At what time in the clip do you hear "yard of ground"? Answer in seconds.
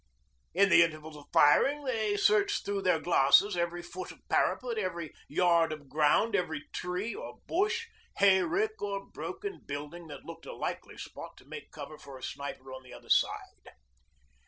5.27-6.35